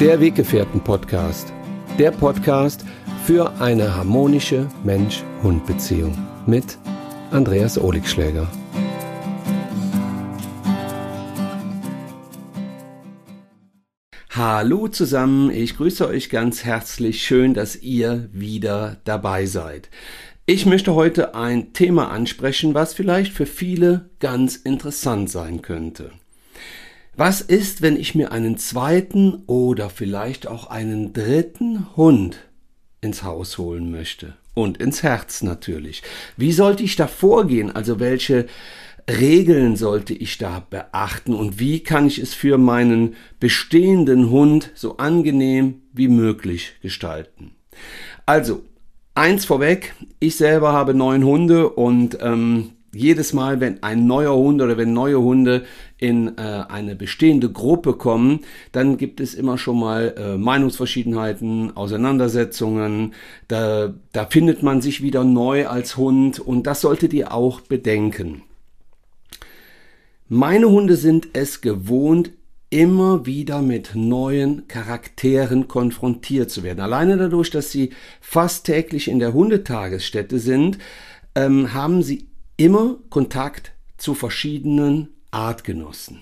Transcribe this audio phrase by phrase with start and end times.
[0.00, 1.52] Der Weggefährten-Podcast.
[1.98, 2.86] Der Podcast
[3.26, 6.78] für eine harmonische Mensch-Hund-Beziehung mit
[7.30, 8.50] Andreas Oligschläger.
[14.30, 17.22] Hallo zusammen, ich grüße euch ganz herzlich.
[17.22, 19.90] Schön, dass ihr wieder dabei seid.
[20.46, 26.10] Ich möchte heute ein Thema ansprechen, was vielleicht für viele ganz interessant sein könnte.
[27.16, 32.38] Was ist, wenn ich mir einen zweiten oder vielleicht auch einen dritten Hund
[33.00, 34.34] ins Haus holen möchte?
[34.54, 36.02] Und ins Herz natürlich.
[36.36, 37.70] Wie sollte ich da vorgehen?
[37.70, 38.46] Also welche
[39.08, 44.98] Regeln sollte ich da beachten und wie kann ich es für meinen bestehenden Hund so
[44.98, 47.52] angenehm wie möglich gestalten?
[48.26, 48.62] Also,
[49.14, 54.60] eins vorweg, ich selber habe neun Hunde und ähm, jedes Mal, wenn ein neuer Hund
[54.60, 55.64] oder wenn neue Hunde
[55.98, 58.40] in äh, eine bestehende Gruppe kommen,
[58.72, 63.14] dann gibt es immer schon mal äh, Meinungsverschiedenheiten, Auseinandersetzungen.
[63.48, 68.42] Da, da findet man sich wieder neu als Hund und das solltet ihr auch bedenken.
[70.28, 72.30] Meine Hunde sind es gewohnt,
[72.70, 76.80] immer wieder mit neuen Charakteren konfrontiert zu werden.
[76.80, 80.78] Alleine dadurch, dass sie fast täglich in der Hundetagesstätte sind,
[81.34, 82.29] ähm, haben sie
[82.60, 86.20] immer Kontakt zu verschiedenen Artgenossen.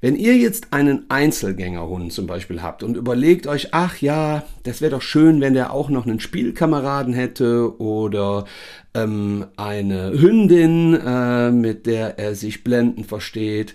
[0.00, 4.90] Wenn ihr jetzt einen Einzelgängerhund zum Beispiel habt und überlegt euch, ach ja, das wäre
[4.90, 8.46] doch schön, wenn der auch noch einen Spielkameraden hätte oder
[8.94, 13.74] ähm, eine Hündin, äh, mit der er sich blendend versteht,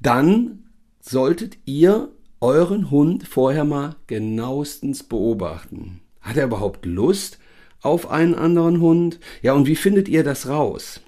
[0.00, 0.64] dann
[1.00, 2.08] solltet ihr
[2.40, 6.00] euren Hund vorher mal genauestens beobachten.
[6.20, 7.38] Hat er überhaupt Lust
[7.82, 9.20] auf einen anderen Hund?
[9.42, 11.00] Ja, und wie findet ihr das raus?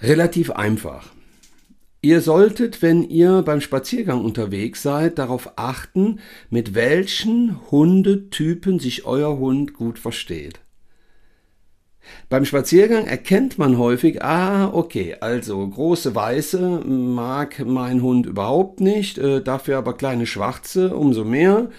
[0.00, 1.12] Relativ einfach.
[2.04, 9.38] Ihr solltet, wenn ihr beim Spaziergang unterwegs seid, darauf achten, mit welchen Hundetypen sich euer
[9.38, 10.60] Hund gut versteht.
[12.28, 19.16] Beim Spaziergang erkennt man häufig, ah, okay, also große Weiße mag mein Hund überhaupt nicht,
[19.16, 21.70] äh, dafür aber kleine Schwarze umso mehr.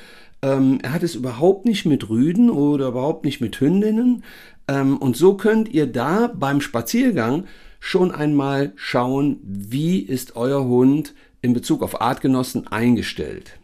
[0.45, 4.23] Ähm, er hat es überhaupt nicht mit Rüden oder überhaupt nicht mit Hündinnen.
[4.67, 7.45] Ähm, und so könnt ihr da beim Spaziergang
[7.79, 13.57] schon einmal schauen, wie ist euer Hund in Bezug auf Artgenossen eingestellt.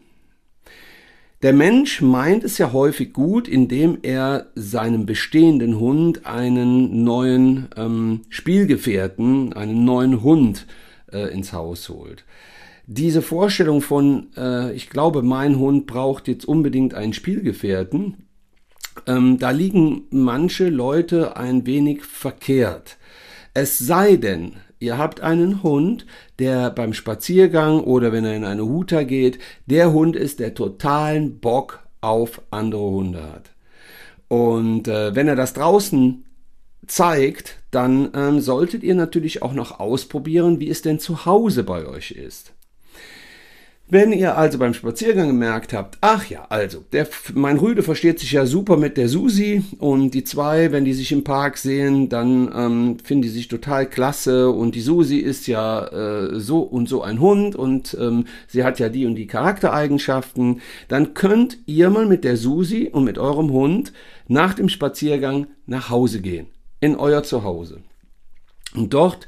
[1.42, 8.22] Der Mensch meint es ja häufig gut, indem er seinem bestehenden Hund einen neuen ähm,
[8.28, 10.66] Spielgefährten, einen neuen Hund
[11.12, 12.24] äh, ins Haus holt.
[12.94, 18.26] Diese Vorstellung von, äh, ich glaube, mein Hund braucht jetzt unbedingt einen Spielgefährten,
[19.06, 22.98] ähm, da liegen manche Leute ein wenig verkehrt.
[23.54, 26.04] Es sei denn, ihr habt einen Hund,
[26.38, 31.40] der beim Spaziergang oder wenn er in eine Huta geht, der Hund ist, der totalen
[31.40, 33.52] Bock auf andere Hunde hat.
[34.28, 36.26] Und äh, wenn er das draußen
[36.86, 41.86] zeigt, dann ähm, solltet ihr natürlich auch noch ausprobieren, wie es denn zu Hause bei
[41.86, 42.52] euch ist.
[43.92, 48.32] Wenn ihr also beim Spaziergang gemerkt habt, ach ja, also, der, mein Rüde versteht sich
[48.32, 52.50] ja super mit der Susi und die zwei, wenn die sich im Park sehen, dann
[52.56, 57.02] ähm, finden die sich total klasse und die Susi ist ja äh, so und so
[57.02, 62.06] ein Hund und ähm, sie hat ja die und die Charaktereigenschaften, dann könnt ihr mal
[62.06, 63.92] mit der Susi und mit eurem Hund
[64.26, 66.46] nach dem Spaziergang nach Hause gehen,
[66.80, 67.82] in euer Zuhause.
[68.74, 69.26] Und dort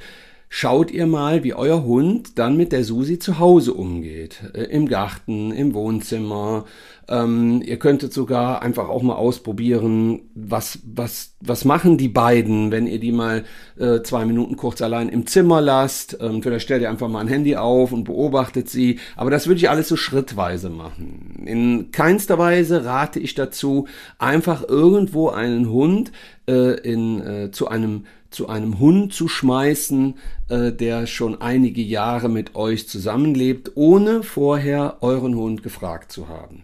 [0.49, 4.41] schaut ihr mal, wie euer Hund dann mit der Susi zu Hause umgeht.
[4.53, 6.65] Äh, Im Garten, im Wohnzimmer.
[7.07, 12.87] Ähm, ihr könntet sogar einfach auch mal ausprobieren, was, was, was machen die beiden, wenn
[12.87, 13.43] ihr die mal
[13.77, 16.17] äh, zwei Minuten kurz allein im Zimmer lasst.
[16.19, 18.99] Ähm, vielleicht stellt ihr einfach mal ein Handy auf und beobachtet sie.
[19.15, 21.43] Aber das würde ich alles so schrittweise machen.
[21.45, 26.11] In keinster Weise rate ich dazu, einfach irgendwo einen Hund
[26.47, 30.15] äh, in, äh, zu einem zu einem Hund zu schmeißen,
[30.49, 36.63] äh, der schon einige Jahre mit euch zusammenlebt, ohne vorher euren Hund gefragt zu haben.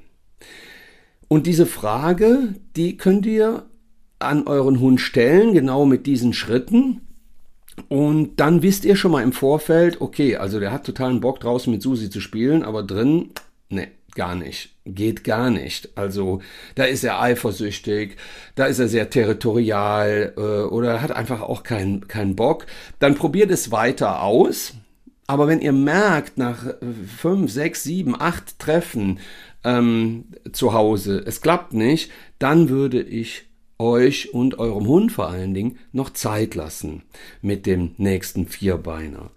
[1.27, 3.63] Und diese Frage, die könnt ihr
[4.19, 7.01] an euren Hund stellen, genau mit diesen Schritten.
[7.87, 11.71] Und dann wisst ihr schon mal im Vorfeld, okay, also der hat totalen Bock draußen
[11.71, 13.29] mit Susi zu spielen, aber drin,
[13.69, 14.69] ne, gar nicht.
[14.85, 15.97] Geht gar nicht.
[15.97, 16.41] Also
[16.75, 18.17] da ist er eifersüchtig,
[18.55, 22.65] da ist er sehr territorial äh, oder hat einfach auch keinen keinen Bock.
[22.99, 24.73] Dann probiert es weiter aus.
[25.27, 26.75] Aber wenn ihr merkt, nach äh,
[27.17, 29.19] fünf, sechs, sieben, acht Treffen
[29.63, 33.45] ähm, zu Hause, es klappt nicht, dann würde ich
[33.81, 37.03] euch und eurem Hund vor allen Dingen noch Zeit lassen
[37.41, 39.31] mit dem nächsten Vierbeiner.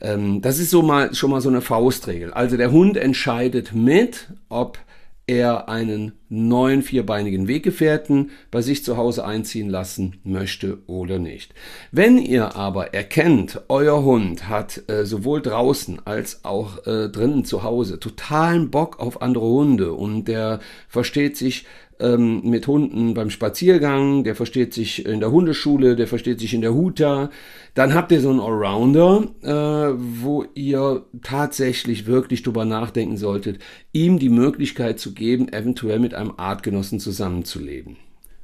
[0.00, 2.32] Ähm, das ist so mal, schon mal so eine Faustregel.
[2.32, 4.78] Also der Hund entscheidet mit, ob
[5.26, 11.54] er einen neuen vierbeinigen Weggefährten bei sich zu Hause einziehen lassen möchte oder nicht.
[11.92, 17.62] Wenn ihr aber erkennt, euer Hund hat äh, sowohl draußen als auch äh, drinnen zu
[17.62, 21.66] Hause totalen Bock auf andere Hunde und der versteht sich
[22.02, 26.60] ähm, mit Hunden beim Spaziergang, der versteht sich in der Hundeschule, der versteht sich in
[26.60, 27.30] der Huta.
[27.74, 33.60] Dann habt ihr so einen Allrounder, äh, wo ihr tatsächlich wirklich drüber nachdenken solltet,
[33.92, 37.96] ihm die Möglichkeit zu geben, eventuell mit einem Artgenossen zusammenzuleben.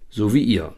[0.08, 0.72] So wie ihr.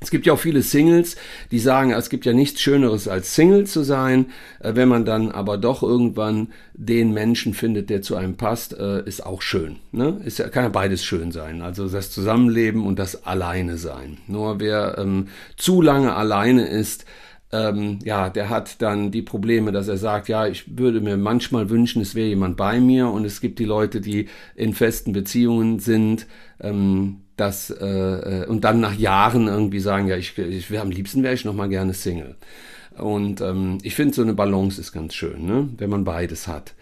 [0.00, 1.16] Es gibt ja auch viele Singles,
[1.50, 4.26] die sagen, es gibt ja nichts Schöneres als Single zu sein.
[4.60, 9.04] Äh, wenn man dann aber doch irgendwann den Menschen findet, der zu einem passt, äh,
[9.04, 9.76] ist auch schön.
[9.92, 10.20] Ne?
[10.24, 11.62] Ist ja, kann ja beides schön sein.
[11.62, 14.18] Also das Zusammenleben und das Alleine sein.
[14.26, 17.04] Nur wer ähm, zu lange alleine ist,
[17.50, 21.70] ähm, ja, der hat dann die Probleme, dass er sagt, ja, ich würde mir manchmal
[21.70, 25.78] wünschen, es wäre jemand bei mir und es gibt die Leute, die in festen Beziehungen
[25.78, 26.26] sind,
[26.60, 31.22] ähm, dass, äh, äh, und dann nach Jahren irgendwie sagen, ja, ich, ich am liebsten
[31.22, 32.36] wäre ich noch mal gerne Single.
[32.98, 35.68] Und ähm, ich finde, so eine Balance ist ganz schön, ne?
[35.78, 36.74] wenn man beides hat.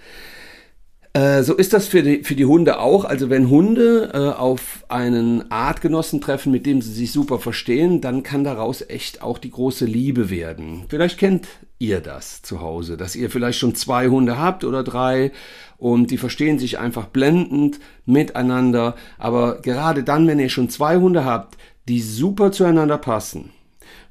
[1.17, 3.07] Äh, so ist das für die, für die Hunde auch.
[3.07, 8.23] Also wenn Hunde äh, auf einen Artgenossen treffen, mit dem sie sich super verstehen, dann
[8.23, 10.85] kann daraus echt auch die große Liebe werden.
[10.91, 11.49] Vielleicht kennt
[11.79, 15.33] ihr das zu Hause, dass ihr vielleicht schon zwei Hunde habt oder drei
[15.79, 18.95] und die verstehen sich einfach blendend miteinander.
[19.17, 21.57] Aber gerade dann, wenn ihr schon zwei Hunde habt,
[21.89, 23.53] die super zueinander passen,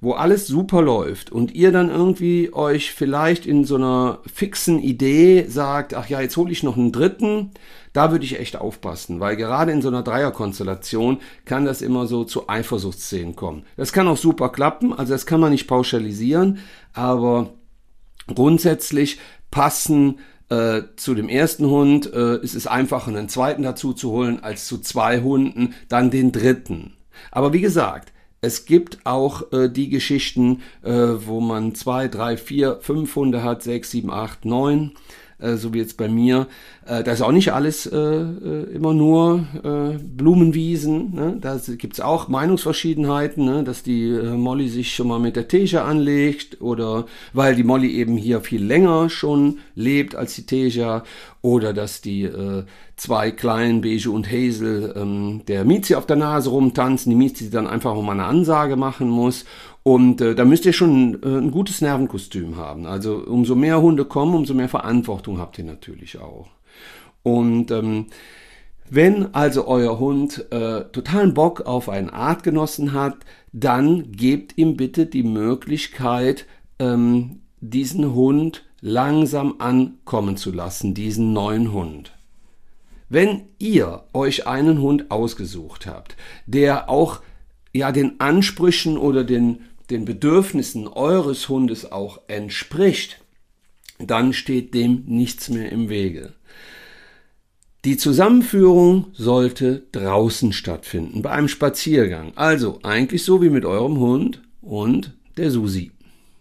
[0.01, 5.45] wo alles super läuft und ihr dann irgendwie euch vielleicht in so einer fixen Idee
[5.47, 7.51] sagt, ach ja, jetzt hole ich noch einen dritten,
[7.93, 12.23] da würde ich echt aufpassen, weil gerade in so einer Dreierkonstellation kann das immer so
[12.23, 13.63] zu Eifersuchtsszenen kommen.
[13.77, 16.59] Das kann auch super klappen, also das kann man nicht pauschalisieren,
[16.93, 17.53] aber
[18.33, 19.19] grundsätzlich
[19.49, 20.19] passen
[20.49, 24.67] äh, zu dem ersten Hund äh, ist es einfacher, einen zweiten dazu zu holen, als
[24.67, 26.93] zu zwei Hunden, dann den dritten.
[27.31, 28.11] Aber wie gesagt,
[28.45, 33.63] es gibt auch äh, die Geschichten, äh, wo man zwei, drei, vier, fünf Hunde hat,
[33.63, 34.91] sechs, sieben, acht, neun
[35.39, 36.47] äh, so wie jetzt bei mir.
[36.85, 41.13] Äh, da ist auch nicht alles äh, äh immer nur äh, Blumenwiesen.
[41.13, 41.37] Ne?
[41.41, 43.63] Da gibt's auch Meinungsverschiedenheiten, ne?
[43.63, 48.17] dass die Molly sich schon mal mit der Teja anlegt oder weil die Molly eben
[48.17, 51.03] hier viel länger schon lebt als die Teja
[51.41, 52.29] oder dass die
[52.95, 57.67] zwei kleinen Beige und Hazel ähm, der Miezi auf der Nase rumtanzen, die Miezi dann
[57.67, 59.45] einfach mal eine Ansage machen muss
[59.83, 62.85] und äh, da müsst ihr schon äh, ein gutes Nervenkostüm haben.
[62.85, 66.47] Also umso mehr Hunde kommen, umso mehr Verantwortung habt ihr natürlich auch.
[67.21, 68.07] Und ähm,
[68.89, 73.17] wenn also euer Hund äh, totalen Bock auf einen Artgenossen hat,
[73.51, 76.45] dann gebt ihm bitte die Möglichkeit,
[76.79, 82.14] ähm, diesen Hund langsam ankommen zu lassen, diesen neuen Hund.
[83.09, 86.15] Wenn ihr euch einen Hund ausgesucht habt,
[86.45, 87.21] der auch
[87.73, 89.59] ja den Ansprüchen oder den
[89.89, 93.21] den Bedürfnissen eures Hundes auch entspricht,
[93.99, 96.33] dann steht dem nichts mehr im Wege.
[97.85, 102.33] Die Zusammenführung sollte draußen stattfinden, bei einem Spaziergang.
[102.35, 105.91] Also eigentlich so wie mit eurem Hund und der Susi.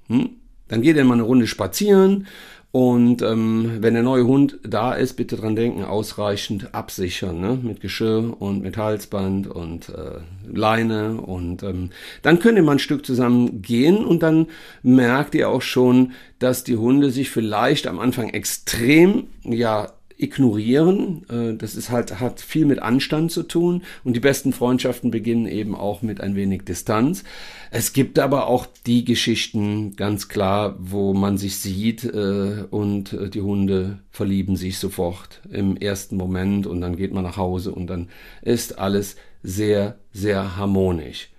[0.07, 0.31] Hm?
[0.69, 2.27] Dann geht ihr mal eine Runde spazieren
[2.75, 7.57] und ähm, wenn der neue Hund da ist, bitte dran denken, ausreichend absichern, ne?
[7.63, 10.19] mit Geschirr und mit Halsband und äh,
[10.53, 11.21] Leine.
[11.21, 11.91] Und ähm,
[12.23, 14.49] dann könnt ihr mal ein Stück zusammen gehen und dann
[14.83, 21.25] merkt ihr auch schon, dass die Hunde sich vielleicht am Anfang extrem ja ignorieren.
[21.29, 25.47] Äh, das ist halt, hat viel mit Anstand zu tun und die besten Freundschaften beginnen
[25.47, 27.25] eben auch mit ein wenig Distanz.
[27.71, 33.31] Es gibt aber auch die Geschichten ganz klar, wo man sich sieht äh, und äh,
[33.31, 37.89] die Hunde verlieben sich sofort im ersten Moment und dann geht man nach Hause und
[37.89, 38.09] dann
[38.43, 41.34] ist alles sehr, sehr harmonisch.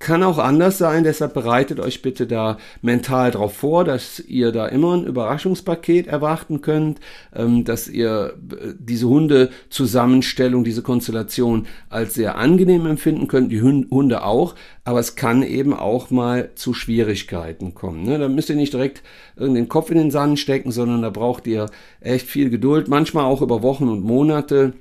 [0.00, 4.66] Kann auch anders sein, deshalb bereitet euch bitte da mental darauf vor, dass ihr da
[4.66, 7.00] immer ein Überraschungspaket erwarten könnt,
[7.34, 14.22] ähm, dass ihr äh, diese Hundezusammenstellung, diese Konstellation als sehr angenehm empfinden könnt, die Hunde
[14.22, 18.04] auch, aber es kann eben auch mal zu Schwierigkeiten kommen.
[18.04, 18.18] Ne?
[18.18, 19.02] Da müsst ihr nicht direkt
[19.36, 21.66] den Kopf in den Sand stecken, sondern da braucht ihr
[22.00, 24.74] echt viel Geduld, manchmal auch über Wochen und Monate,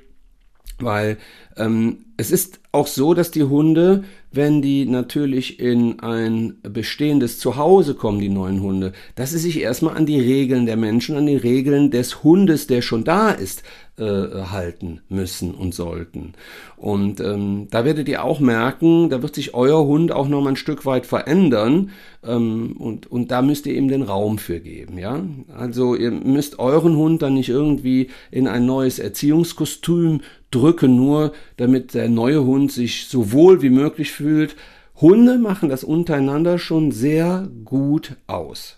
[0.80, 1.18] weil
[1.58, 7.94] ähm, es ist auch so, dass die Hunde, wenn die natürlich in ein bestehendes Zuhause
[7.94, 11.36] kommen, die neuen Hunde, dass sie sich erstmal an die Regeln der Menschen, an die
[11.36, 13.64] Regeln des Hundes, der schon da ist,
[13.98, 16.34] äh, halten müssen und sollten.
[16.76, 20.50] Und ähm, da werdet ihr auch merken, da wird sich euer Hund auch noch mal
[20.50, 21.92] ein Stück weit verändern
[22.24, 25.00] ähm, und, und da müsst ihr ihm den Raum für geben.
[25.00, 25.24] Ja?
[25.58, 30.22] Also ihr müsst euren Hund dann nicht irgendwie in ein neues Erziehungskostüm
[30.52, 34.56] drücken, nur damit der neue Hund sich so wohl wie möglich fühlt.
[34.96, 38.77] Hunde machen das untereinander schon sehr gut aus.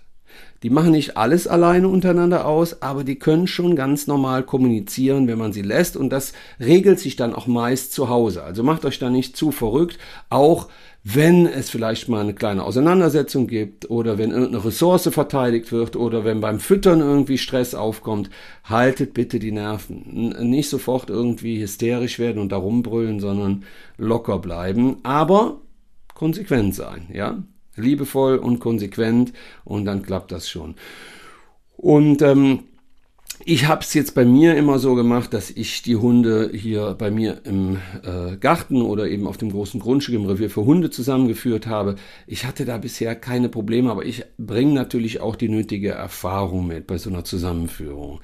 [0.63, 5.37] Die machen nicht alles alleine untereinander aus, aber die können schon ganz normal kommunizieren, wenn
[5.37, 5.95] man sie lässt.
[5.95, 8.43] Und das regelt sich dann auch meist zu Hause.
[8.43, 9.97] Also macht euch da nicht zu verrückt.
[10.29, 10.67] Auch
[11.03, 16.25] wenn es vielleicht mal eine kleine Auseinandersetzung gibt oder wenn irgendeine Ressource verteidigt wird oder
[16.25, 18.29] wenn beim Füttern irgendwie Stress aufkommt,
[18.65, 20.35] haltet bitte die Nerven.
[20.49, 23.63] Nicht sofort irgendwie hysterisch werden und darum brüllen, sondern
[23.97, 25.61] locker bleiben, aber
[26.15, 27.43] konsequent sein, ja?
[27.79, 29.33] Liebevoll und konsequent
[29.63, 30.75] und dann klappt das schon.
[31.77, 32.59] Und ähm,
[33.45, 37.09] ich habe es jetzt bei mir immer so gemacht, dass ich die Hunde hier bei
[37.09, 41.65] mir im äh, Garten oder eben auf dem großen Grundstück im Revier für Hunde zusammengeführt
[41.65, 41.95] habe.
[42.27, 46.85] Ich hatte da bisher keine Probleme, aber ich bringe natürlich auch die nötige Erfahrung mit
[46.85, 48.19] bei so einer Zusammenführung.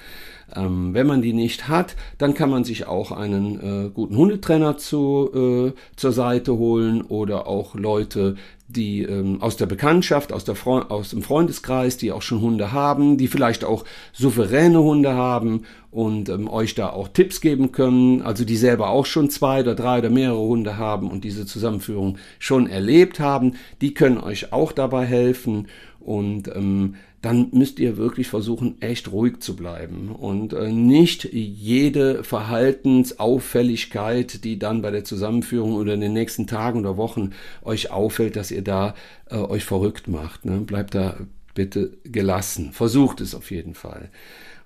[0.54, 4.78] Ähm, wenn man die nicht hat, dann kann man sich auch einen äh, guten Hundetrainer
[4.78, 8.36] zu, äh, zur Seite holen oder auch Leute,
[8.68, 12.72] die ähm, aus der Bekanntschaft, aus, der Fre aus dem Freundeskreis, die auch schon Hunde
[12.72, 18.24] haben, die vielleicht auch souveräne Hunde haben und ähm, euch da auch Tipps geben können,
[18.24, 22.18] also die selber auch schon zwei oder drei oder mehrere Hunde haben und diese Zusammenführung
[22.40, 25.68] schon erlebt haben, die können euch auch dabei helfen.
[26.00, 26.96] Und ähm,
[27.26, 34.60] dann müsst ihr wirklich versuchen, echt ruhig zu bleiben und äh, nicht jede Verhaltensauffälligkeit, die
[34.60, 37.32] dann bei der Zusammenführung oder in den nächsten Tagen oder Wochen
[37.64, 38.94] euch auffällt, dass ihr da
[39.32, 40.46] äh, euch verrückt macht.
[40.46, 40.60] Ne?
[40.60, 41.18] Bleibt da
[41.56, 42.74] bitte gelassen.
[42.74, 44.12] Versucht es auf jeden Fall.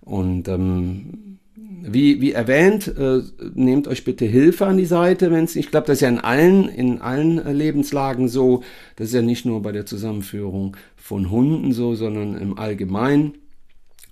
[0.02, 1.39] Und ähm,
[1.82, 3.22] wie, wie erwähnt, äh,
[3.54, 5.90] nehmt euch bitte Hilfe an die Seite, wenn es nicht klappt.
[5.90, 8.64] Das ist ja in allen, in allen äh, Lebenslagen so.
[8.96, 13.36] Das ist ja nicht nur bei der Zusammenführung von Hunden so, sondern im Allgemeinen.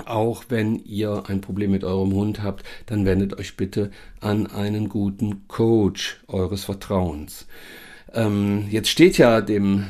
[0.05, 4.89] Auch wenn ihr ein Problem mit eurem Hund habt, dann wendet euch bitte an einen
[4.89, 7.47] guten Coach eures Vertrauens.
[8.13, 9.85] Ähm, jetzt steht ja dem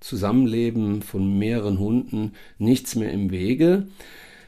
[0.00, 3.86] Zusammenleben von mehreren Hunden nichts mehr im Wege.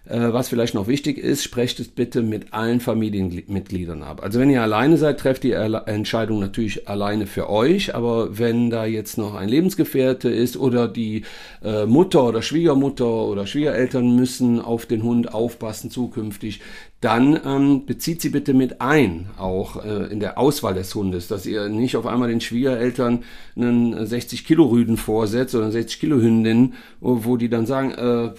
[0.06, 4.23] Äh, was vielleicht noch wichtig ist, sprecht es bitte mit allen Familienmitgliedern ab.
[4.23, 8.84] Also wenn ihr alleine seid, trefft die Entscheidung natürlich alleine für euch, aber wenn da
[8.84, 11.23] jetzt noch ein Lebensgefährte ist oder die
[11.62, 16.61] äh, Mutter oder Schwiegermutter oder Schwiegereltern müssen auf den Hund aufpassen zukünftig,
[17.04, 21.44] dann ähm, bezieht sie bitte mit ein, auch äh, in der Auswahl des Hundes, dass
[21.44, 23.25] ihr nicht auf einmal den Schwiegereltern
[23.56, 28.30] einen 60 Kilo Rüden vorsetzt oder eine 60 Kilo Hündin, wo die dann sagen, äh,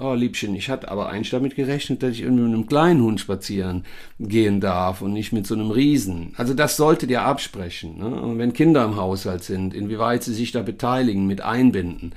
[0.00, 3.84] oh Liebchen, ich hatte aber eigentlich damit gerechnet, dass ich mit einem kleinen Hund spazieren
[4.18, 6.32] gehen darf und nicht mit so einem Riesen.
[6.38, 7.98] Also das solltet ihr absprechen.
[7.98, 8.06] Ne?
[8.06, 12.12] Und wenn Kinder im Haushalt sind, inwieweit sie sich da beteiligen, mit einbinden.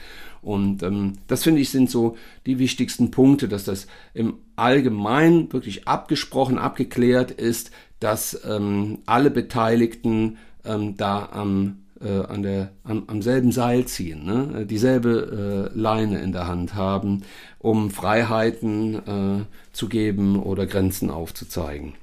[0.48, 5.89] Und ähm, das finde ich sind so die wichtigsten Punkte, dass das im Allgemeinen wirklich
[5.89, 13.22] abgesprochen, abgeklärt ist, dass ähm, alle Beteiligten ähm, da am, äh, an der, am, am
[13.22, 14.66] selben Seil ziehen, ne?
[14.66, 17.24] dieselbe äh, Leine in der Hand haben,
[17.60, 21.96] um Freiheiten äh, zu geben oder Grenzen aufzuzeigen.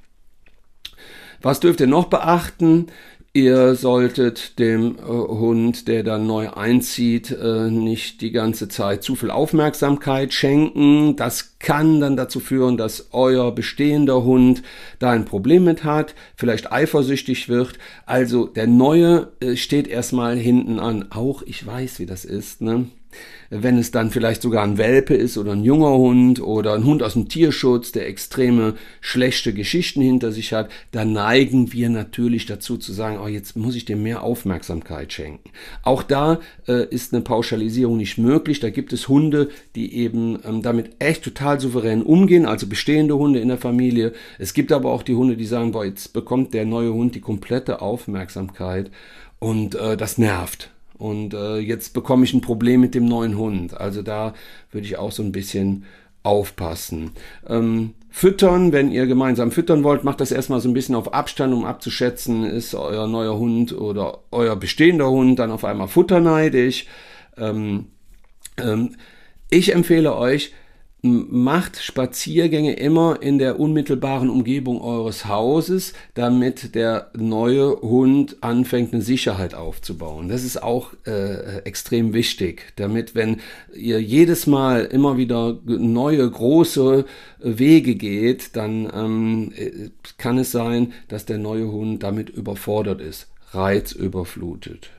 [1.41, 2.87] Was dürft ihr noch beachten?
[3.35, 9.15] Ihr solltet dem äh, Hund, der dann neu einzieht, äh, nicht die ganze Zeit zu
[9.15, 11.17] viel Aufmerksamkeit schenken.
[11.17, 14.63] Das kann dann dazu führen, dass euer bestehender Hund
[14.99, 17.73] da ein Problem mit hat, vielleicht eifersüchtig wird.
[18.05, 21.07] Also der neue äh, steht erstmal hinten an.
[21.09, 22.61] Auch ich weiß, wie das ist.
[22.61, 22.85] Ne?
[23.49, 27.03] Wenn es dann vielleicht sogar ein Welpe ist oder ein junger Hund oder ein Hund
[27.03, 32.77] aus dem Tierschutz, der extreme schlechte Geschichten hinter sich hat, dann neigen wir natürlich dazu
[32.77, 35.51] zu sagen, oh, jetzt muss ich dem mehr Aufmerksamkeit schenken.
[35.83, 38.59] Auch da äh, ist eine Pauschalisierung nicht möglich.
[38.59, 43.39] Da gibt es Hunde, die eben ähm, damit echt total souverän umgehen, also bestehende Hunde
[43.39, 44.13] in der Familie.
[44.39, 47.21] Es gibt aber auch die Hunde, die sagen, boah, jetzt bekommt der neue Hund die
[47.21, 48.91] komplette Aufmerksamkeit
[49.39, 50.71] und äh, das nervt.
[50.97, 53.75] Und äh, jetzt bekomme ich ein Problem mit dem neuen Hund.
[53.75, 54.33] Also da
[54.71, 55.85] würde ich auch so ein bisschen
[56.23, 57.11] aufpassen.
[57.47, 61.53] Ähm, füttern, wenn ihr gemeinsam füttern wollt, macht das erstmal so ein bisschen auf Abstand,
[61.53, 66.87] um abzuschätzen, ist euer neuer Hund oder euer bestehender Hund dann auf einmal futterneidig.
[67.37, 67.87] Ähm,
[68.57, 68.95] ähm,
[69.49, 70.53] ich empfehle euch,
[71.05, 79.03] macht Spaziergänge immer in der unmittelbaren Umgebung eures Hauses, damit der neue Hund anfängt, eine
[79.03, 80.29] Sicherheit aufzubauen.
[80.29, 83.37] Das ist auch äh, extrem wichtig, damit wenn
[83.73, 87.05] ihr jedes Mal immer wieder neue große
[87.39, 89.53] Wege geht, dann ähm,
[90.17, 94.89] kann es sein, dass der neue Hund damit überfordert ist, reizüberflutet.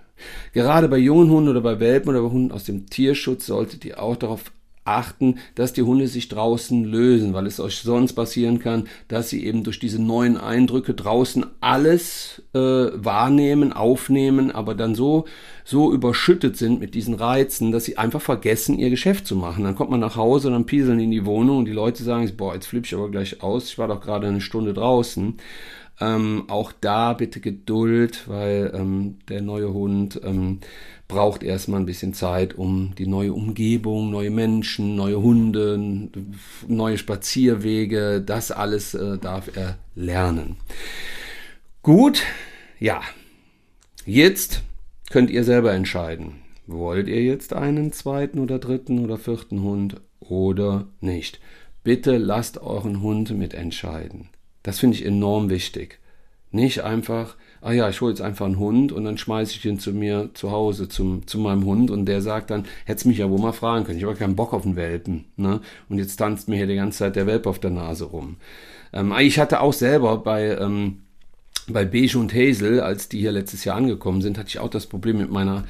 [0.52, 4.02] Gerade bei jungen Hunden oder bei Welpen oder bei Hunden aus dem Tierschutz solltet ihr
[4.02, 4.44] auch darauf
[4.86, 9.44] achten, dass die Hunde sich draußen lösen, weil es euch sonst passieren kann, dass sie
[9.44, 15.26] eben durch diese neuen Eindrücke draußen alles äh, wahrnehmen, aufnehmen, aber dann so
[15.66, 19.64] so überschüttet sind mit diesen Reizen, dass sie einfach vergessen, ihr Geschäft zu machen.
[19.64, 22.30] Dann kommt man nach Hause und dann pieseln in die Wohnung und die Leute sagen,
[22.36, 25.34] boah, jetzt flippe ich aber gleich aus, ich war doch gerade eine Stunde draußen.
[26.00, 30.60] Ähm, auch da bitte Geduld, weil ähm, der neue Hund ähm,
[31.08, 36.10] braucht erstmal ein bisschen Zeit, um die neue Umgebung, neue Menschen, neue Hunde,
[36.66, 40.56] neue Spazierwege, das alles äh, darf er lernen.
[41.82, 42.24] Gut,
[42.78, 43.00] ja,
[44.04, 44.62] jetzt
[45.10, 46.42] könnt ihr selber entscheiden.
[46.66, 51.40] Wollt ihr jetzt einen zweiten oder dritten oder vierten Hund oder nicht?
[51.84, 54.30] Bitte lasst euren Hund mitentscheiden.
[54.66, 56.00] Das finde ich enorm wichtig.
[56.50, 59.78] Nicht einfach, ah ja, ich hole jetzt einfach einen Hund und dann schmeiße ich ihn
[59.78, 63.30] zu mir zu Hause, zum, zu meinem Hund und der sagt dann, hättest mich ja
[63.30, 65.26] wohl mal fragen können, ich habe keinen Bock auf einen Welpen.
[65.36, 65.60] Ne?
[65.88, 68.38] Und jetzt tanzt mir hier die ganze Zeit der Welpe auf der Nase rum.
[68.92, 71.02] Ähm, ich hatte auch selber bei, ähm,
[71.68, 74.86] bei Beige und Hazel, als die hier letztes Jahr angekommen sind, hatte ich auch das
[74.86, 75.62] Problem mit meiner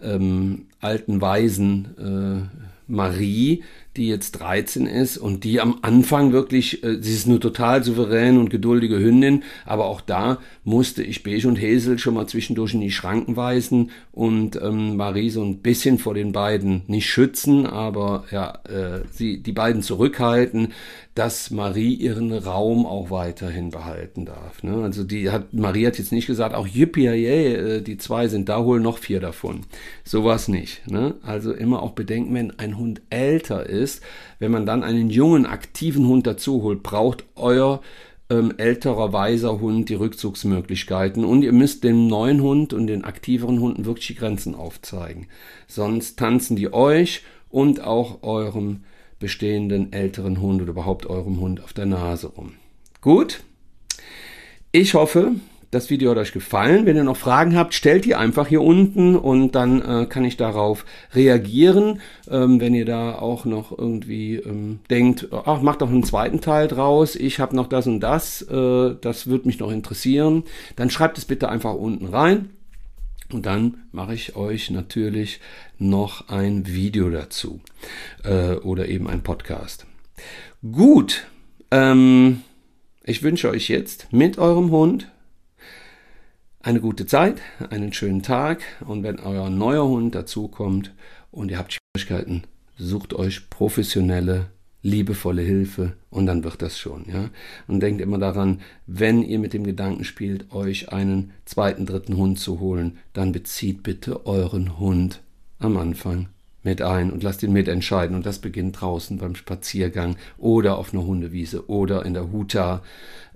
[0.00, 3.64] ähm, alten Waisen äh, Marie,
[3.96, 8.38] die jetzt 13 ist und die am Anfang wirklich, äh, sie ist eine total souveräne
[8.38, 12.80] und geduldige Hündin, aber auch da musste ich Beige und Hazel schon mal zwischendurch in
[12.80, 18.24] die Schranken weisen und ähm, Marie so ein bisschen vor den beiden nicht schützen, aber
[18.30, 20.72] ja, äh, sie die beiden zurückhalten,
[21.16, 24.62] dass Marie ihren Raum auch weiterhin behalten darf.
[24.62, 24.82] Ne?
[24.82, 28.58] Also die hat Marie hat jetzt nicht gesagt, auch yippie, yeah, die zwei sind da,
[28.58, 29.62] hol noch vier davon.
[30.04, 30.86] Sowas nicht.
[30.86, 31.14] Ne?
[31.22, 33.85] Also immer auch bedenken, wenn ein Hund älter ist,
[34.38, 37.80] wenn man dann einen jungen, aktiven Hund dazu holt, braucht euer
[38.28, 43.60] ähm, älterer, weiser Hund die Rückzugsmöglichkeiten und ihr müsst dem neuen Hund und den aktiveren
[43.60, 45.28] Hunden wirklich die Grenzen aufzeigen.
[45.66, 48.84] Sonst tanzen die euch und auch eurem
[49.18, 52.54] bestehenden älteren Hund oder überhaupt eurem Hund auf der Nase rum.
[53.00, 53.40] Gut,
[54.72, 55.36] ich hoffe,
[55.70, 56.86] das Video hat euch gefallen.
[56.86, 60.36] Wenn ihr noch Fragen habt, stellt die einfach hier unten und dann äh, kann ich
[60.36, 62.00] darauf reagieren.
[62.30, 66.68] Ähm, wenn ihr da auch noch irgendwie ähm, denkt, ach, macht doch einen zweiten Teil
[66.68, 70.44] draus, ich habe noch das und das, äh, das würde mich noch interessieren,
[70.76, 72.50] dann schreibt es bitte einfach unten rein.
[73.32, 75.40] Und dann mache ich euch natürlich
[75.78, 77.60] noch ein Video dazu
[78.22, 79.84] äh, oder eben ein Podcast.
[80.72, 81.26] Gut,
[81.72, 82.42] ähm,
[83.02, 85.08] ich wünsche euch jetzt mit eurem Hund
[86.66, 90.92] eine gute Zeit, einen schönen Tag und wenn euer neuer Hund dazukommt
[91.30, 92.42] und ihr habt Schwierigkeiten,
[92.76, 94.50] sucht euch professionelle
[94.82, 97.30] liebevolle Hilfe und dann wird das schon, ja.
[97.68, 102.40] Und denkt immer daran, wenn ihr mit dem Gedanken spielt, euch einen zweiten, dritten Hund
[102.40, 105.22] zu holen, dann bezieht bitte euren Hund
[105.60, 106.28] am Anfang
[106.66, 108.14] mit ein und lasst ihn mitentscheiden.
[108.14, 112.82] Und das beginnt draußen beim Spaziergang oder auf einer Hundewiese oder in der Huta.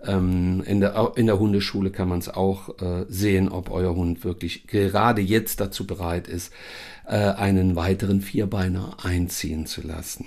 [0.04, 4.24] Ähm, in, der, in der Hundeschule kann man es auch äh, sehen, ob euer Hund
[4.24, 6.52] wirklich gerade jetzt dazu bereit ist,
[7.06, 10.26] äh, einen weiteren Vierbeiner einziehen zu lassen.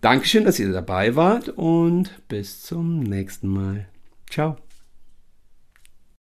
[0.00, 3.86] Dankeschön, dass ihr dabei wart und bis zum nächsten Mal.
[4.28, 4.63] Ciao.